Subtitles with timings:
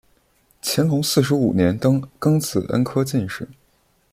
[0.63, 3.47] 乾隆四十五年登庚子恩科进士。